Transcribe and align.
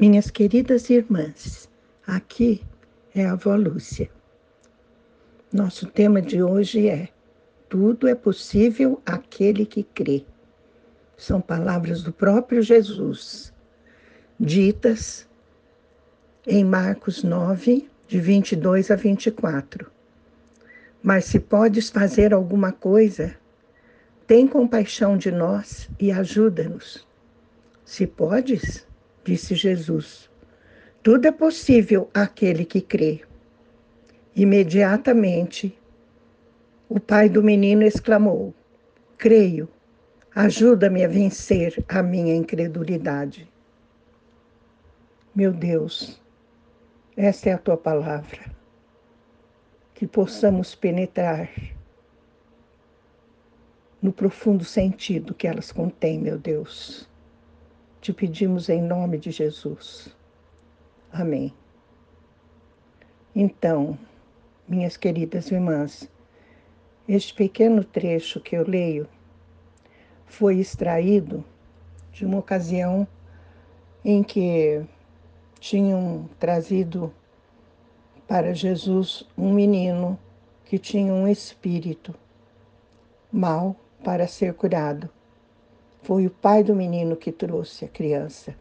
Minhas 0.00 0.30
queridas 0.30 0.88
irmãs, 0.88 1.68
aqui 2.06 2.62
é 3.14 3.26
a 3.26 3.32
avó 3.32 3.54
Lúcia. 3.54 4.10
Nosso 5.52 5.86
tema 5.88 6.22
de 6.22 6.42
hoje 6.42 6.88
é 6.88 7.10
Tudo 7.68 8.08
é 8.08 8.14
possível 8.14 9.02
aquele 9.04 9.66
que 9.66 9.82
crê. 9.82 10.24
São 11.18 11.38
palavras 11.38 12.02
do 12.02 12.14
próprio 12.14 12.62
Jesus, 12.62 13.52
ditas 14.40 15.28
em 16.46 16.64
Marcos 16.64 17.22
9, 17.22 17.86
de 18.08 18.18
22 18.18 18.90
a 18.90 18.96
24. 18.96 19.92
Mas 21.02 21.26
se 21.26 21.38
podes 21.38 21.90
fazer 21.90 22.32
alguma 22.32 22.72
coisa, 22.72 23.36
tem 24.26 24.48
compaixão 24.48 25.18
de 25.18 25.30
nós 25.30 25.90
e 26.00 26.10
ajuda-nos. 26.10 27.06
Se 27.84 28.06
podes, 28.06 28.88
disse 29.24 29.54
Jesus. 29.54 30.30
Tudo 31.02 31.26
é 31.26 31.32
possível 31.32 32.10
àquele 32.12 32.64
que 32.64 32.80
crê. 32.80 33.22
Imediatamente, 34.34 35.76
o 36.88 37.00
pai 37.00 37.28
do 37.28 37.42
menino 37.42 37.82
exclamou: 37.82 38.54
Creio, 39.16 39.68
ajuda-me 40.34 41.04
a 41.04 41.08
vencer 41.08 41.82
a 41.88 42.02
minha 42.02 42.34
incredulidade. 42.34 43.50
Meu 45.34 45.52
Deus, 45.52 46.20
esta 47.16 47.50
é 47.50 47.52
a 47.52 47.58
tua 47.58 47.76
palavra. 47.76 48.50
Que 49.94 50.06
possamos 50.06 50.74
penetrar 50.74 51.50
no 54.00 54.12
profundo 54.12 54.64
sentido 54.64 55.34
que 55.34 55.46
elas 55.46 55.70
contêm, 55.70 56.18
meu 56.18 56.38
Deus 56.38 57.09
te 58.00 58.14
pedimos 58.14 58.70
em 58.70 58.80
nome 58.80 59.18
de 59.18 59.30
Jesus. 59.30 60.14
Amém. 61.12 61.52
Então, 63.36 63.98
minhas 64.66 64.96
queridas 64.96 65.50
irmãs, 65.50 66.10
este 67.06 67.34
pequeno 67.34 67.84
trecho 67.84 68.40
que 68.40 68.56
eu 68.56 68.66
leio 68.66 69.06
foi 70.24 70.58
extraído 70.58 71.44
de 72.12 72.24
uma 72.24 72.38
ocasião 72.38 73.06
em 74.02 74.22
que 74.22 74.82
tinham 75.58 76.28
trazido 76.38 77.12
para 78.26 78.54
Jesus 78.54 79.28
um 79.36 79.52
menino 79.52 80.18
que 80.64 80.78
tinha 80.78 81.12
um 81.12 81.28
espírito 81.28 82.14
mal 83.30 83.76
para 84.02 84.26
ser 84.26 84.54
curado. 84.54 85.10
Foi 86.02 86.26
o 86.26 86.30
pai 86.30 86.64
do 86.64 86.74
menino 86.74 87.14
que 87.14 87.30
trouxe 87.30 87.84
a 87.84 87.88
criança. 87.88 88.54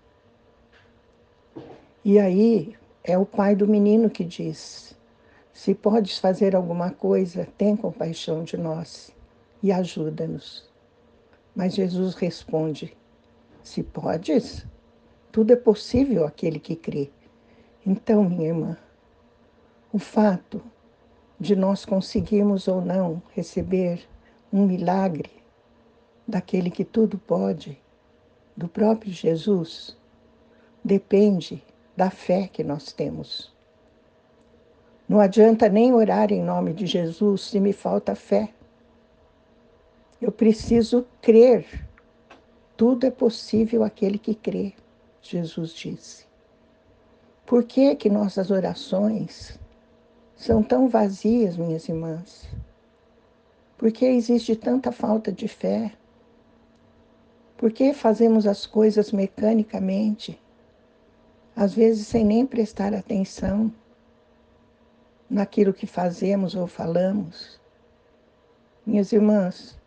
E 2.04 2.20
aí 2.20 2.76
é 3.04 3.18
o 3.18 3.26
pai 3.26 3.56
do 3.56 3.68
menino 3.68 4.10
que 4.10 4.26
diz: 4.26 4.96
Se 5.54 5.74
podes 5.74 6.20
fazer 6.20 6.56
alguma 6.56 6.92
coisa, 6.92 7.48
tem 7.58 7.78
compaixão 7.78 8.44
de 8.44 8.58
nós 8.58 9.16
e 9.64 9.72
ajuda-nos. 9.72 10.70
Mas 11.56 11.76
Jesus 11.76 12.14
responde: 12.16 12.96
Se 13.64 13.84
podes, 13.84 14.66
tudo 15.32 15.54
é 15.54 15.56
possível 15.56 16.26
àquele 16.26 16.60
que 16.60 16.76
crê. 16.76 17.10
Então, 17.86 18.24
minha 18.24 18.50
irmã, 18.50 18.78
o 19.94 19.98
fato 19.98 20.62
de 21.40 21.56
nós 21.56 21.86
conseguirmos 21.86 22.68
ou 22.68 22.82
não 22.82 23.22
receber 23.34 24.08
um 24.52 24.66
milagre 24.66 25.39
daquele 26.30 26.70
que 26.70 26.86
tudo 26.86 27.18
pode, 27.18 27.82
do 28.56 28.68
próprio 28.68 29.12
Jesus, 29.12 29.98
depende 30.84 31.64
da 31.98 32.10
fé 32.10 32.48
que 32.48 32.64
nós 32.64 32.92
temos. 32.92 33.54
Não 35.08 35.20
adianta 35.20 35.68
nem 35.68 35.92
orar 35.94 36.32
em 36.32 36.44
nome 36.44 36.74
de 36.74 36.86
Jesus 36.86 37.42
se 37.42 37.60
me 37.60 37.74
falta 37.74 38.14
fé. 38.14 38.50
Eu 40.22 40.32
preciso 40.32 41.08
crer. 41.20 41.88
Tudo 42.78 43.08
é 43.08 43.12
possível 43.12 43.84
aquele 43.84 44.20
que 44.20 44.36
crê, 44.36 44.74
Jesus 45.22 45.74
disse. 45.74 46.26
Por 47.46 47.64
que 47.64 47.96
que 47.96 48.10
nossas 48.10 48.52
orações 48.52 49.60
são 50.36 50.62
tão 50.62 50.88
vazias, 50.88 51.58
minhas 51.58 51.90
irmãs? 51.90 52.48
Por 53.78 53.92
que 53.92 54.06
existe 54.06 54.56
tanta 54.56 54.92
falta 54.92 55.32
de 55.32 55.48
fé? 55.48 55.92
Por 57.60 57.74
que 57.74 57.94
fazemos 57.94 58.48
as 58.48 58.66
coisas 58.66 59.12
mecanicamente, 59.12 60.42
às 61.54 61.74
vezes 61.74 62.08
sem 62.08 62.24
nem 62.24 62.46
prestar 62.46 62.94
atenção 62.94 63.70
naquilo 65.30 65.74
que 65.74 65.86
fazemos 65.86 66.56
ou 66.56 66.68
falamos? 66.68 67.60
Minhas 68.86 69.12
irmãs, 69.12 69.78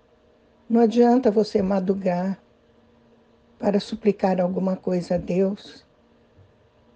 não 0.68 0.82
adianta 0.82 1.30
você 1.30 1.62
madrugar 1.62 2.38
para 3.58 3.80
suplicar 3.80 4.38
alguma 4.38 4.76
coisa 4.76 5.14
a 5.14 5.18
Deus 5.18 5.82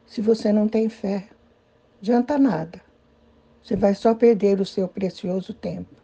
se 0.07 0.21
você 0.21 0.53
não 0.53 0.69
tem 0.69 0.91
fé. 0.91 1.27
Adianta 2.03 2.37
nada. 2.37 2.83
Você 3.63 3.77
vai 3.77 3.95
só 3.95 4.15
perder 4.15 4.61
o 4.61 4.67
seu 4.67 4.87
precioso 4.87 5.55
tempo. 5.55 5.95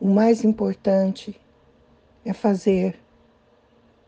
O 0.00 0.08
mais 0.08 0.42
importante 0.42 1.38
é 2.24 2.32
fazer 2.32 2.98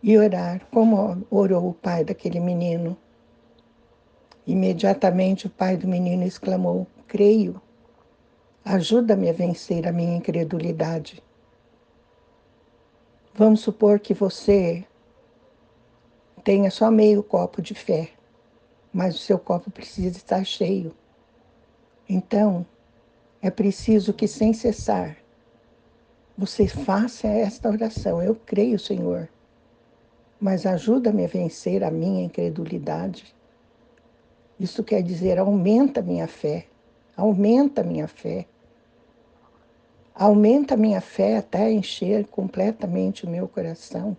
e 0.02 0.18
orar 0.18 0.66
como 0.70 1.26
orou 1.30 1.70
o 1.70 1.74
pai 1.74 2.04
daquele 2.04 2.38
menino. 2.38 2.96
Imediatamente 4.46 5.46
o 5.46 5.50
pai 5.50 5.76
do 5.76 5.88
menino 5.88 6.24
exclamou: 6.24 6.86
Creio, 7.08 7.60
ajuda-me 8.64 9.30
a 9.30 9.32
vencer 9.32 9.88
a 9.88 9.92
minha 9.92 10.16
incredulidade. 10.16 11.22
Vamos 13.34 13.60
supor 13.60 13.98
que 13.98 14.12
você 14.12 14.84
tenha 16.44 16.70
só 16.70 16.90
meio 16.90 17.22
copo 17.22 17.62
de 17.62 17.74
fé, 17.74 18.10
mas 18.92 19.14
o 19.14 19.18
seu 19.18 19.38
copo 19.38 19.70
precisa 19.70 20.18
estar 20.18 20.44
cheio. 20.44 20.94
Então, 22.06 22.66
é 23.40 23.50
preciso 23.50 24.12
que, 24.12 24.28
sem 24.28 24.52
cessar, 24.52 25.16
você 26.36 26.66
faça 26.66 27.28
esta 27.28 27.68
oração. 27.68 28.22
Eu 28.22 28.34
creio, 28.34 28.78
Senhor, 28.78 29.28
mas 30.40 30.66
ajuda-me 30.66 31.24
a 31.24 31.28
vencer 31.28 31.84
a 31.84 31.90
minha 31.90 32.24
incredulidade. 32.24 33.34
Isso 34.58 34.82
quer 34.82 35.02
dizer, 35.02 35.38
aumenta 35.38 36.02
minha 36.02 36.26
fé, 36.26 36.66
aumenta 37.16 37.82
minha 37.82 38.08
fé. 38.08 38.46
Aumenta 40.14 40.76
minha 40.76 41.00
fé 41.00 41.38
até 41.38 41.72
encher 41.72 42.26
completamente 42.28 43.26
o 43.26 43.28
meu 43.28 43.48
coração. 43.48 44.16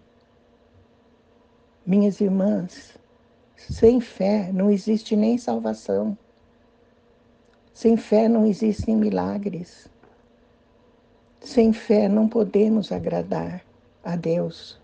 Minhas 1.85 2.19
irmãs, 2.19 2.97
sem 3.55 4.01
fé 4.01 4.51
não 4.51 4.69
existe 4.69 5.15
nem 5.15 5.37
salvação. 5.37 6.17
Sem 7.73 7.95
fé 7.95 8.27
não 8.27 8.45
existem 8.45 8.95
milagres. 8.95 9.87
Sem 11.45 11.71
fé 11.71 12.09
não 12.09 12.27
podemos 12.27 12.91
agradar 12.91 13.63
a 14.03 14.15
Deus, 14.15 14.79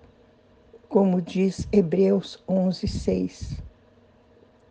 como 0.88 1.20
diz 1.20 1.68
Hebreus 1.72 2.38
11, 2.48 2.88
6. 2.88 3.58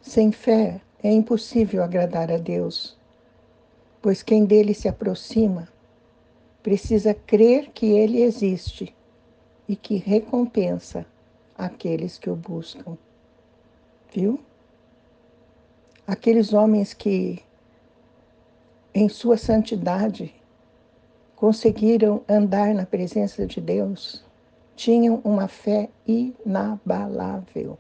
Sem 0.01 0.31
fé 0.31 0.81
é 1.03 1.11
impossível 1.11 1.83
agradar 1.83 2.31
a 2.31 2.37
Deus, 2.37 2.97
pois 4.01 4.23
quem 4.23 4.45
dele 4.45 4.73
se 4.73 4.87
aproxima 4.87 5.69
precisa 6.63 7.13
crer 7.13 7.71
que 7.71 7.87
ele 7.87 8.23
existe 8.23 8.95
e 9.69 9.75
que 9.75 9.97
recompensa 9.97 11.05
aqueles 11.59 12.19
que 12.19 12.31
o 12.31 12.37
buscam. 12.37 12.97
Viu? 14.15 14.39
Aqueles 16.07 16.53
homens 16.53 16.95
que, 16.95 17.43
em 18.95 19.09
sua 19.09 19.37
santidade, 19.37 20.40
conseguiram 21.41 22.23
andar 22.29 22.75
na 22.75 22.85
presença 22.85 23.47
de 23.47 23.63
Deus 23.63 24.23
tinham 24.77 25.23
uma 25.25 25.49
fé 25.49 25.89
inabalável. 26.07 27.79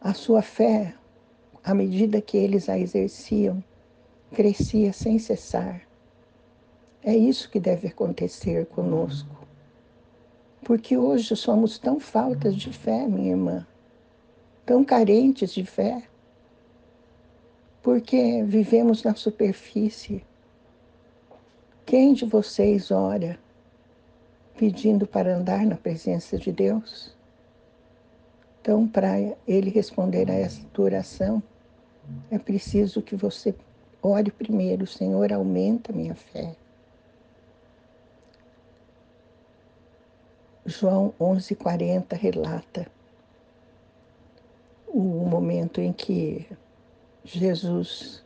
A 0.00 0.14
sua 0.14 0.40
fé, 0.40 0.94
à 1.62 1.74
medida 1.74 2.22
que 2.22 2.38
eles 2.38 2.70
a 2.70 2.78
exerciam, 2.78 3.62
crescia 4.32 4.90
sem 4.94 5.18
cessar. 5.18 5.82
É 7.04 7.14
isso 7.14 7.50
que 7.50 7.60
deve 7.60 7.88
acontecer 7.88 8.64
conosco. 8.64 9.46
Porque 10.64 10.96
hoje 10.96 11.36
somos 11.36 11.78
tão 11.78 12.00
faltas 12.00 12.56
de 12.56 12.72
fé, 12.72 13.06
minha 13.06 13.32
irmã, 13.32 13.66
tão 14.64 14.82
carentes 14.82 15.52
de 15.52 15.66
fé, 15.66 16.04
porque 17.82 18.42
vivemos 18.44 19.02
na 19.02 19.14
superfície 19.14 20.24
quem 21.86 22.14
de 22.14 22.24
vocês 22.24 22.90
ora 22.90 23.38
pedindo 24.58 25.06
para 25.06 25.36
andar 25.36 25.64
na 25.64 25.76
presença 25.76 26.36
de 26.36 26.52
Deus? 26.52 27.16
Então, 28.60 28.86
para 28.86 29.18
ele 29.46 29.70
responder 29.70 30.30
a 30.30 30.34
essa 30.34 30.60
oração, 30.78 31.42
é 32.30 32.38
preciso 32.38 33.00
que 33.00 33.16
você 33.16 33.54
ore 34.02 34.30
primeiro, 34.30 34.86
Senhor, 34.86 35.32
aumenta 35.32 35.92
minha 35.92 36.14
fé. 36.14 36.54
João 40.66 41.14
11:40 41.18 42.14
relata 42.14 42.86
o 44.86 45.00
momento 45.00 45.80
em 45.80 45.92
que 45.92 46.46
Jesus 47.24 48.22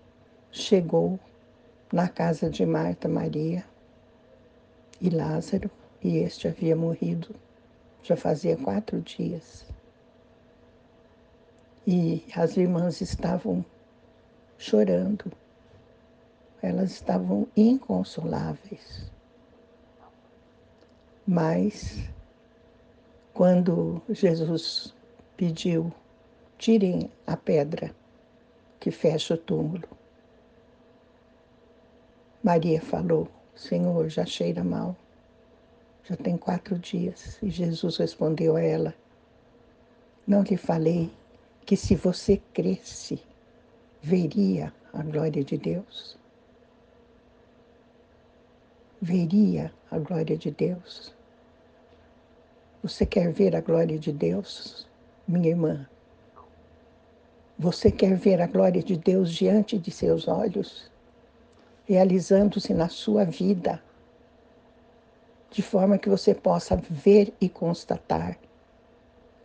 chegou 0.50 1.18
na 1.94 2.08
casa 2.08 2.50
de 2.50 2.66
Marta, 2.66 3.08
Maria 3.08 3.64
e 5.00 5.08
Lázaro, 5.08 5.70
e 6.02 6.16
este 6.16 6.48
havia 6.48 6.74
morrido 6.74 7.32
já 8.02 8.16
fazia 8.16 8.56
quatro 8.56 9.00
dias. 9.00 9.64
E 11.86 12.24
as 12.34 12.56
irmãs 12.56 13.00
estavam 13.00 13.64
chorando, 14.58 15.30
elas 16.60 16.90
estavam 16.90 17.46
inconsoláveis. 17.56 19.08
Mas, 21.24 22.10
quando 23.32 24.02
Jesus 24.08 24.92
pediu, 25.36 25.92
tirem 26.58 27.08
a 27.24 27.36
pedra 27.36 27.94
que 28.80 28.90
fecha 28.90 29.34
o 29.34 29.38
túmulo, 29.38 29.88
Maria 32.44 32.78
falou: 32.78 33.26
Senhor, 33.54 34.10
já 34.10 34.26
cheira 34.26 34.62
mal, 34.62 34.94
já 36.06 36.14
tem 36.14 36.36
quatro 36.36 36.78
dias. 36.78 37.38
E 37.42 37.48
Jesus 37.48 37.96
respondeu 37.96 38.54
a 38.54 38.60
ela: 38.60 38.94
Não 40.26 40.42
lhe 40.42 40.58
falei 40.58 41.10
que 41.64 41.74
se 41.74 41.96
você 41.96 42.36
cresce, 42.52 43.18
veria 44.02 44.74
a 44.92 45.02
glória 45.02 45.42
de 45.42 45.56
Deus? 45.56 46.18
Veria 49.00 49.72
a 49.90 49.98
glória 49.98 50.36
de 50.36 50.50
Deus? 50.50 51.14
Você 52.82 53.06
quer 53.06 53.32
ver 53.32 53.56
a 53.56 53.62
glória 53.62 53.98
de 53.98 54.12
Deus, 54.12 54.86
minha 55.26 55.48
irmã? 55.48 55.88
Você 57.58 57.90
quer 57.90 58.14
ver 58.16 58.42
a 58.42 58.46
glória 58.46 58.82
de 58.82 58.98
Deus 58.98 59.32
diante 59.32 59.78
de 59.78 59.90
seus 59.90 60.28
olhos, 60.28 60.92
realizando-se 61.86 62.72
na 62.72 62.88
sua 62.88 63.24
vida, 63.24 63.82
de 65.50 65.62
forma 65.62 65.98
que 65.98 66.08
você 66.08 66.34
possa 66.34 66.76
ver 66.76 67.32
e 67.40 67.48
constatar 67.48 68.38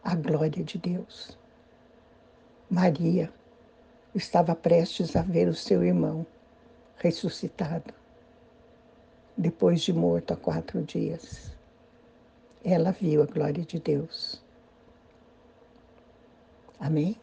a 0.04 0.16
glória 0.16 0.64
de 0.64 0.78
Deus. 0.78 1.38
Maria 2.70 3.32
estava 4.16 4.56
prestes 4.56 5.16
a 5.16 5.22
ver 5.22 5.48
o 5.48 5.56
seu 5.56 5.84
irmão 5.84 6.26
ressuscitado, 6.98 7.94
depois 9.38 9.82
de 9.82 9.94
morto 9.94 10.34
há 10.34 10.38
quatro 10.38 10.82
dias. 10.82 11.52
Ela 12.64 12.92
viu 12.92 13.22
a 13.22 13.26
glória 13.26 13.64
de 13.64 13.80
Deus. 13.80 14.42
Amém? 16.80 17.16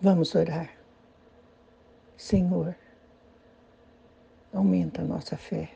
Vamos 0.00 0.34
orar. 0.34 0.70
Senhor, 2.16 2.76
aumenta 4.56 5.02
a 5.02 5.04
nossa 5.04 5.36
fé. 5.36 5.70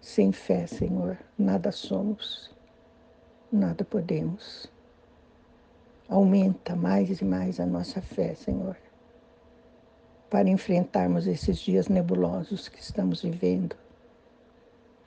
Sem 0.00 0.32
fé, 0.32 0.66
Senhor, 0.66 1.18
nada 1.38 1.72
somos, 1.72 2.50
nada 3.50 3.84
podemos. 3.84 4.70
Aumenta 6.08 6.76
mais 6.76 7.20
e 7.20 7.24
mais 7.24 7.58
a 7.58 7.66
nossa 7.66 8.00
fé, 8.00 8.34
Senhor, 8.34 8.76
para 10.30 10.48
enfrentarmos 10.48 11.26
esses 11.26 11.58
dias 11.58 11.88
nebulosos 11.88 12.68
que 12.68 12.80
estamos 12.80 13.22
vivendo 13.22 13.76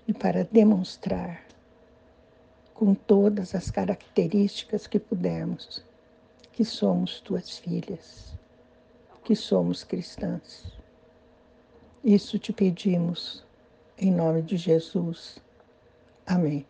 e 0.07 0.13
para 0.13 0.43
demonstrar 0.43 1.45
com 2.73 2.93
todas 2.93 3.55
as 3.55 3.71
características 3.71 4.87
que 4.87 4.99
pudermos 4.99 5.83
que 6.59 6.65
somos 6.65 7.21
tuas 7.21 7.57
filhas, 7.57 8.33
que 9.23 9.33
somos 9.33 9.81
cristãs. 9.85 10.78
Isso 12.03 12.39
te 12.39 12.53
pedimos, 12.53 13.45
em 13.97 14.11
nome 14.11 14.41
de 14.41 14.57
Jesus. 14.57 15.39
Amém. 16.25 16.68